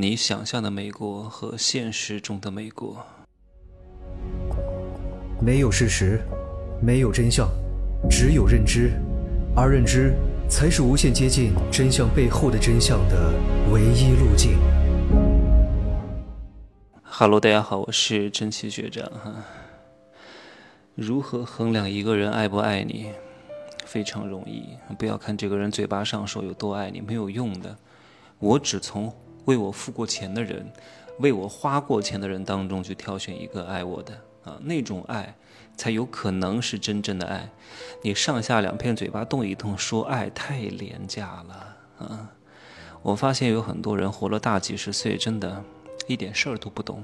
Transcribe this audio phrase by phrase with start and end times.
[0.00, 3.04] 你想象的美国和现实中的美国。
[5.38, 6.22] 没有事实，
[6.80, 7.46] 没有真相，
[8.08, 8.92] 只有认知，
[9.54, 10.14] 而认知
[10.48, 13.34] 才是无限接近真相背后的真相的
[13.70, 14.58] 唯一路径。
[17.02, 19.34] Hello，大家好，我是真奇学长哈。
[20.94, 23.10] 如何衡量一个人爱不爱你？
[23.84, 24.64] 非常容易，
[24.98, 27.76] 不要看这个人嘴巴上说有多爱你，没有用的。
[28.38, 29.14] 我只从。
[29.44, 30.70] 为我付过钱的人，
[31.18, 35.34] 为我花过钱的人当中去挑选一个爱我的啊，那种爱
[35.76, 37.50] 才有可能是真正的爱。
[38.02, 42.30] 你上下两片嘴巴动一动说爱太廉价了啊！
[43.02, 45.64] 我发现有很多人活了大几十岁，真的
[46.06, 47.02] 一点事儿都不懂。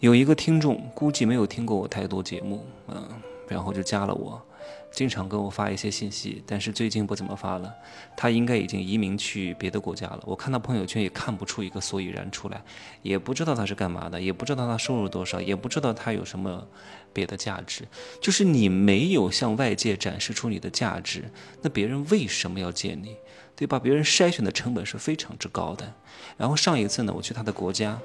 [0.00, 3.08] 有一个听众估计没有听过我太多节目，嗯，
[3.48, 4.42] 然后就加了我。
[4.90, 7.74] 经常跟我发一些信息，但是最近不怎么发了。
[8.16, 10.22] 他应该已经移民去别的国家了。
[10.24, 12.62] 我看他朋友圈也看不出一个所以然出来，
[13.02, 16.66] 也不知道他是干嘛的，也不知道他收入多少，也不知道他有什么
[17.12, 17.84] 别的价值。
[18.20, 21.30] 就是你没有向外界展示出你的价值，
[21.62, 23.16] 那别人为什么要见你？
[23.54, 23.78] 对吧？
[23.78, 25.94] 别人筛选的成本是非常之高的。
[26.36, 27.98] 然后上一次呢，我去他的国家，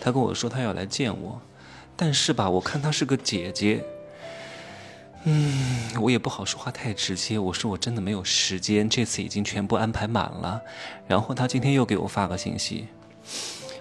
[0.00, 1.40] 他跟我说他要来见我，
[1.96, 3.84] 但是吧，我看他是个姐姐。
[5.26, 7.38] 嗯，我也不好说话太直接。
[7.38, 10.60] 我说我真的没有时间，这次已经全部安排满了。
[11.08, 12.88] 然后他今天又给我发个信息，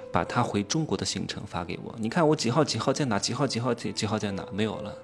[0.09, 1.93] 把他回中国的行程发给我。
[1.97, 3.19] 你看我几号几号在哪？
[3.19, 4.45] 几号几号几几号在哪？
[4.53, 4.95] 没有了，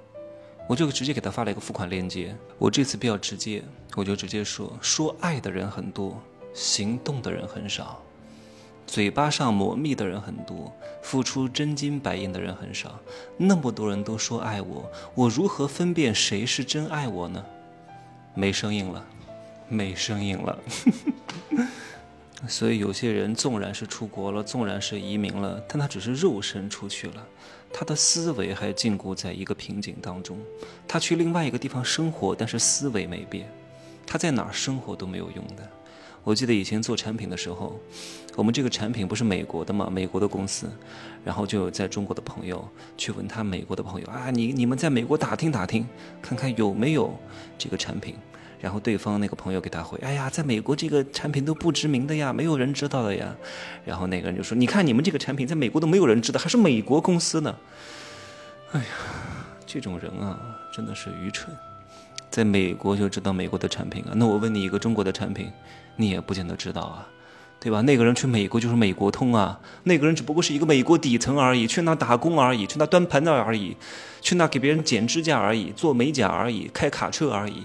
[0.68, 2.34] 我就直接给他发了一个付款链接。
[2.58, 3.62] 我这次比较直接，
[3.96, 6.22] 我就直接说：说爱的人很多，
[6.54, 8.02] 行动的人很少。
[8.90, 10.74] 嘴巴上抹蜜的人很多，
[11.04, 13.00] 付出真金白银的人很少。
[13.38, 17.46] 那么多人都说爱我，我如何分辨谁是真爱我呢？
[18.34, 19.06] 没声音了，
[19.68, 20.58] 没声音了。
[22.50, 27.28] 所以有些人纵然是出国了，纵然是移民了，但他只是肉身出去了，
[27.72, 30.36] 他的思维还禁锢在一个瓶颈当中。
[30.88, 33.48] 他去另外一个地方生活，但是思维没变，
[34.08, 35.70] 他在哪儿生活都没有用的。
[36.24, 37.80] 我记得以前做产品的时候，
[38.36, 40.70] 我们这个产品不是美国的嘛，美国的公司，
[41.24, 45.88] 然后就有在中国的朋友去问他美国的朋友啊，你你们在美国打听打听，
[46.22, 47.18] 看看有没有
[47.58, 48.16] 这个产品，
[48.60, 53.36] 然后对方那个朋友给他回，哎呀，在美国这个产品都不知名的呀，没有人知道的呀，
[53.86, 57.56] 然后那个人就说，你看你们这个产品在美国都没有人知道，还是美国公司呢，
[58.74, 58.86] 哎呀，
[59.66, 60.38] 这种人啊，
[60.72, 61.56] 真的是愚蠢。
[62.30, 65.52] 在美国就知道美国的产品啊，那我问你一个中国的产品，
[65.96, 67.08] 你也不见得知道啊，
[67.60, 67.82] 对吧？
[67.82, 73.76] 那个人去美国就是美国通啊，那个人只不过是一个美国底层而已，去那打工而已，去那端盘子而已，
[74.22, 77.64] 去那给别人剪指甲而已，做美甲而已，开卡车而已，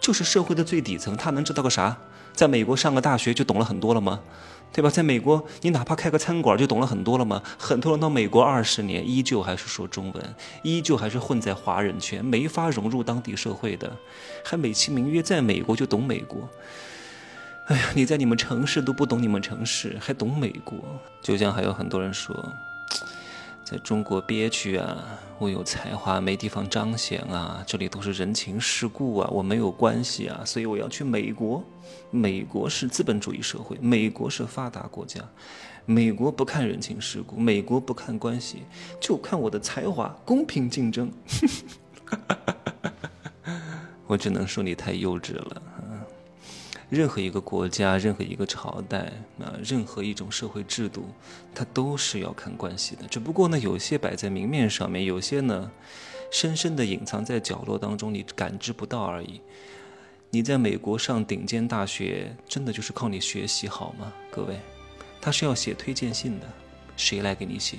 [0.00, 1.96] 就是社会的最底层，他能知道个啥？
[2.32, 4.20] 在美国上个大学就懂了很多了吗？
[4.72, 4.90] 对吧？
[4.90, 7.42] 在美国，你哪怕开个餐馆就懂了很多了吗？
[7.58, 13.90] 很多人到美国二十年，依旧还是说中文，依旧还是混在华人圈，没法融入当地社会的，
[14.44, 16.48] 还美其名曰在美国就懂美国。
[17.68, 20.78] 哎呀，你在你们城市都不懂你们城市，还懂美国？
[21.22, 22.52] 就像还有很多人说。
[23.68, 25.04] 在中国憋屈啊，
[25.40, 31.60] 我有才华没地方彰显啊，这里都是人情世故啊，我没有关系啊，所以我要去美国。
[32.12, 35.20] 美国是资本主义社会，美国是发达国家，
[35.84, 38.58] 美国不看人情世故，美国不看关系，
[39.00, 41.10] 就看我的才华，公平竞争。
[44.06, 45.62] 我只能说你太幼稚了。
[46.88, 51.08] 任何一个国家，任何一个朝代，啊，任何一种社会制度，
[51.54, 53.06] 它都是要看关系的。
[53.08, 55.70] 只不过呢，有些摆在明面上面，有些呢，
[56.30, 59.40] 深深的隐藏在角落当中，你感知不到而已。
[60.30, 64.12] 你在美国上顶尖大学，真的就是靠你学习好吗？
[64.30, 64.60] 各位，
[65.20, 66.46] 他是要写推荐信的，
[66.96, 67.78] 谁来给你写？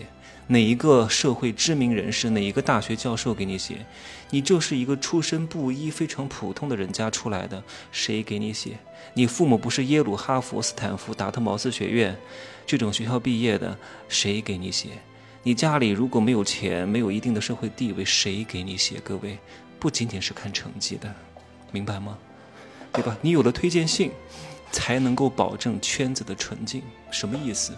[0.50, 3.86] 哪一个社会知名人士，哪一个大学教授给你写？
[4.30, 7.62] 你就是一个出身布衣、非常普通的人家出来的，
[7.92, 8.78] 谁给你写？
[9.14, 12.18] 你父母不是耶鲁、哈佛、斯坦福、达特茅斯学院
[12.66, 13.78] 这种学校毕业的，
[14.08, 14.90] 谁给你写？
[15.44, 19.00] 你家里如果没有钱，没有一定的社会地位，谁给你写？
[19.04, 19.38] 各位，
[19.80, 21.14] 不仅仅是看成绩的，
[21.72, 22.18] 明白吗？
[22.94, 23.18] 对吧？
[23.22, 24.12] 你有了推荐信，
[24.72, 26.82] 才能够保证圈子的纯净。
[27.12, 27.74] 什么意思？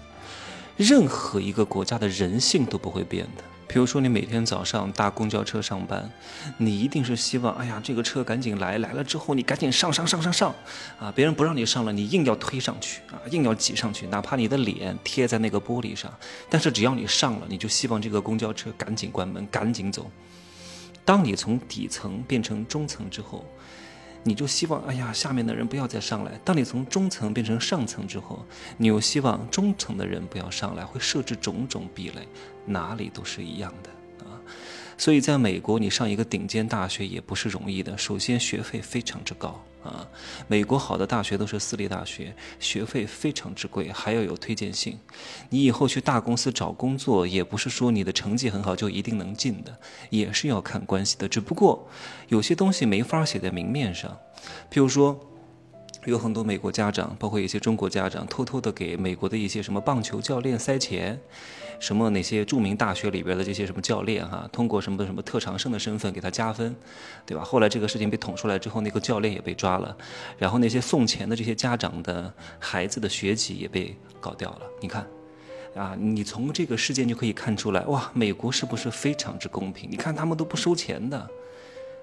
[0.79, 3.43] 任何一个国家的人性都不会变的。
[3.67, 6.09] 比如说，你每天早上搭公交车上班，
[6.57, 10.55] 你一定是希望，哎呀，这个车赶紧来，来了之后你赶紧上上上上上，
[10.97, 16.11] 啊，别人不让你上了，你硬要推上去，啊，硬要挤上去，哪怕你的脸贴在那个玻璃上，
[16.49, 20.09] 但是只要你上了，你就希望这个公交车赶紧关门，赶紧走。
[21.03, 23.45] 当你从底层变成中层之后，
[24.23, 26.39] 你就希望，哎呀，下面的人不要再上来。
[26.43, 28.45] 当你从中层变成上层之后，
[28.77, 32.27] 你又希望中层的人不要上来，会设置种种壁垒，
[32.65, 34.39] 哪里都是一样的啊。
[34.97, 37.97] 所以，在美国，你上一个顶尖大学也不是容易的。
[37.97, 40.07] 首先，学费非常之高啊！
[40.47, 44.99] 美国好的大学都是私立大学，学费非常之贵，还要有推荐信。
[45.49, 49.77] 你以后去大公司找工作，也不是说你的成绩很好就一定能进的，
[50.09, 51.27] 也是要看关系的。
[51.27, 51.87] 只不过，
[52.27, 54.17] 有些东西没法写在明面上，
[54.71, 55.19] 譬如说。
[56.05, 61.19] 有很多美国家长，包括一些中国家长，偷偷的给美国的一些什么棒球教练塞钱，
[61.79, 66.73] 什么哪些著名大学里边的这些什么教练哈，通过什么什么特长生的身份给他加分，
[67.25, 67.43] 对吧？
[67.43, 69.95] 后来这个事情被捅出来之后，那个教练也被抓了，
[70.37, 74.61] 然后那些送钱的这些家长的孩子的学籍也被搞掉了。
[74.81, 75.05] 你看，
[75.75, 79.89] 啊，你从这个事件就可以看出来，哇，美国是不是非常之公平？
[79.91, 81.29] 你看他们都不收钱的。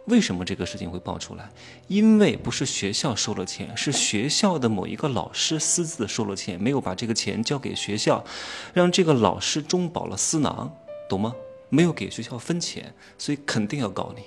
[0.06, 1.50] 为什么这个事情会爆出来？
[1.88, 8.24] 因为不是学校收了钱，是学校的某一个老师私自收了钱，没有把这个钱交给学校，
[8.72, 10.72] 让这个老师中饱了私囊，
[11.08, 11.34] 懂吗？
[11.68, 14.22] 没有给学校分钱，所以肯定要告你。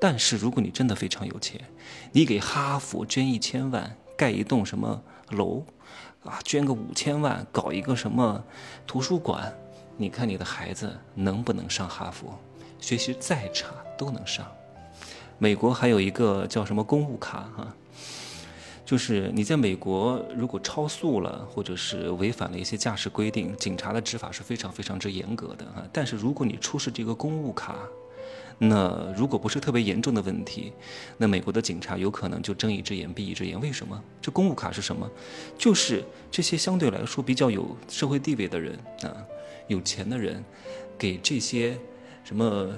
[0.00, 1.60] 但是如果你真的非常有钱，
[2.12, 5.02] 你给哈佛捐一千万盖一栋什么
[5.32, 5.62] 楼，
[6.24, 8.42] 啊，捐个五千万搞一个什么
[8.86, 9.54] 图书馆，
[9.98, 12.38] 你看你的孩子能不能上哈佛？
[12.80, 13.66] 学习再差
[13.98, 14.50] 都能上。
[15.38, 17.74] 美国还有一个叫什么公务卡哈，
[18.84, 25.84] 就是你在美国如果超速了，或者是违反了一些驾驶规定，警察的执法是非常非常之严格的啊。
[25.92, 27.76] 但是如果你出示这个公务卡，
[28.58, 30.72] 那如果不是特别严重的问题，
[31.18, 33.60] 那美国的警察有可能就睁一只眼闭一只眼。
[33.60, 34.00] 为什么？
[34.22, 35.10] 这公务卡是什么？
[35.58, 39.12] 就是这些相对来说比较有社会地位的人啊，
[39.66, 40.42] 有钱的人，
[40.96, 41.76] 给这些。
[42.24, 42.68] 什么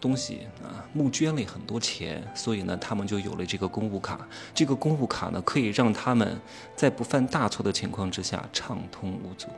[0.00, 0.82] 东西啊？
[0.94, 4.26] 募捐了很多钱，所以呢，他们就有了这个公务卡。
[4.54, 6.40] 这个公务卡呢，可以让他们
[6.74, 9.48] 在不犯大错的情况之下畅通无阻。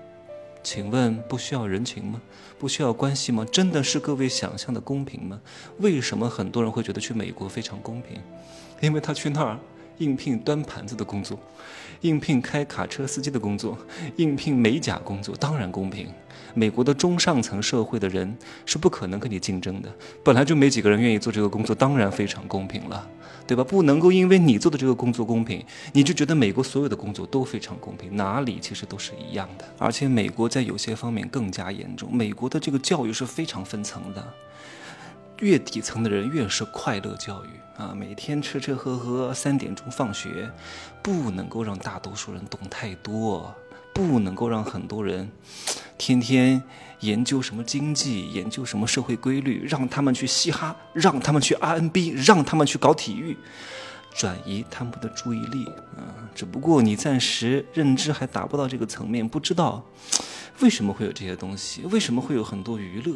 [0.65, 2.21] 请问，不需要人情吗？
[2.59, 3.47] 不需要关系吗？
[3.53, 5.41] 真的是各位想象的公平吗？
[5.79, 8.21] 为什么很多人会觉得去美国非常公平？
[8.81, 9.57] 因为他去那儿。
[9.99, 11.39] 应聘端盘子的工作，
[12.01, 13.77] 应聘开卡车司机的工作，
[14.17, 16.09] 应聘美甲工作，当然公平。
[16.55, 18.35] 美国的中上层社会的人
[18.65, 19.93] 是不可能跟你竞争的，
[20.25, 23.07] 本来就没几个人愿意做这个工作，当然非常公平了，
[23.47, 23.63] 对吧？
[23.63, 25.63] 不能够因为你做的这个工作公平，
[25.93, 29.67] 你就觉得美国所有的工作都非常公平，哪里其实都是一样的。
[29.77, 34.35] 而且美国在有些方面更加严重，美国的这个教育是非常分层的。
[35.41, 40.51] 越底层的人越是快乐教育啊，每天吃吃喝喝，三点钟放学，
[41.03, 43.55] 不能够让大多数人懂太多，
[43.93, 45.31] 不能够让很多人
[45.99, 46.63] 天天
[47.01, 53.37] 研究什么经济，研究什么社会规律，让他们去嘻哈，让他们去 RNB，让他们去搞体育，
[54.15, 55.67] 转移他们的注意力
[55.97, 56.33] 啊。
[56.35, 59.85] 只不过你暂时认知还达不到这个层面，不知道
[60.61, 63.15] 为什么会有这些东西，为什么会有很多娱乐。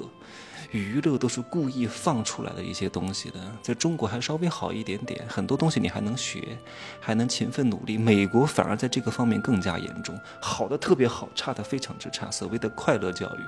[0.70, 6.56] 娱乐都是故意放出来的一些东西的，在中国还稍微好一点点，很多东西你还能学，
[7.00, 7.98] 还能勤奋努力。
[7.98, 12.30] 美国反而在这个方面更加严重，好的特别好，差的非常之差。
[12.30, 13.40] 所谓的快乐教育，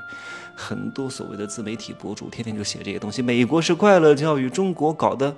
[0.56, 3.22] 很多所谓的自媒体博主天天就写这些东西。
[3.22, 5.36] 美国是快乐教育，中国搞得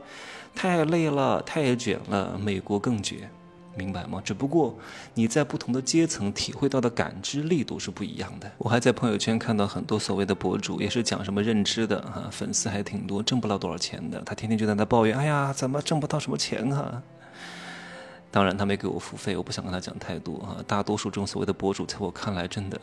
[0.54, 3.30] 太累了，太卷了，美国更卷。
[3.76, 4.20] 明白吗？
[4.24, 4.78] 只不过
[5.14, 8.50] 你在不同的阶层体会到的感知力度是不一样的。
[8.58, 14.20] 我还在朋友圈看到很多所谓的博主，也是讲什么认知的啊，粉丝还挺多，挣不了多少钱的。
[14.22, 17.02] 他天天就在那抱怨，哎呀，怎么挣不到什么钱啊？
[18.30, 20.58] 当然他没给我付费，我不想跟他讲太多啊。
[20.66, 22.80] 大多数这种所谓的博主，在我看来真的。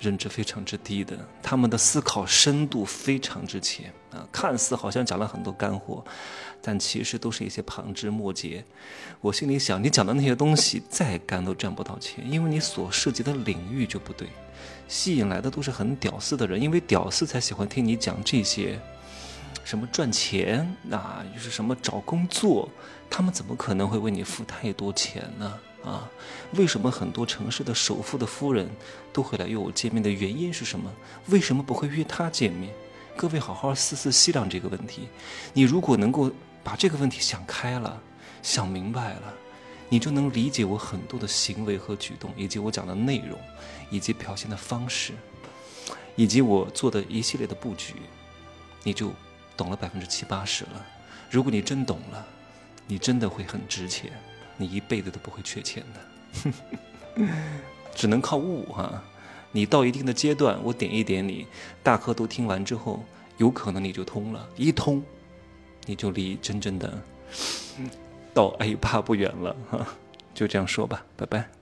[0.00, 6.02] 认知非常之低的，他们的思考深度非常之浅啊，看似好像讲了很多干货，
[6.62, 8.64] 但其实都是一些旁枝末节。
[9.20, 14.26] 我心里想，你讲的那些东西再干都赚不到钱，因为你所涉及的领域就不对，
[14.88, 18.80] 吸引来的都是很屌丝的人，因为屌丝才喜欢听你讲这些，
[19.64, 22.68] 什么赚钱啊，又是什么找工作，
[23.10, 25.58] 他们怎么可能会为你付太多钱呢？
[25.84, 26.08] 啊，
[26.52, 28.68] 为什么很多城市的首富的夫人
[29.12, 30.92] 都会来约我见面的原因是什么？
[31.28, 32.72] 为什么不会约他见面？
[33.16, 35.08] 各位好好思思细量这个问题。
[35.52, 36.30] 你如果能够
[36.62, 38.00] 把这个问题想开了、
[38.42, 39.34] 想明白了，
[39.88, 43.38] 你就能理解我很多的行为和举动，以及我讲的内容，
[43.90, 45.14] 以及表现的方式，
[46.14, 47.94] 以及我做的一系列的布局，
[48.82, 49.12] 你就
[49.56, 50.86] 懂了百分之七八十了。
[51.30, 52.26] 如果你真懂了，
[52.86, 54.12] 你真的会很值钱。
[54.60, 57.22] 你一辈子都不会缺钱的，
[57.94, 59.02] 只能靠悟哈。
[59.52, 61.46] 你到一定的阶段，我点一点你，
[61.82, 63.02] 大课都听完之后，
[63.38, 64.46] 有可能你就通了。
[64.54, 65.02] 一通，
[65.86, 67.02] 你就离真正的
[68.34, 69.86] 到 A 八不远了哈，
[70.34, 71.59] 就这样说吧，拜拜。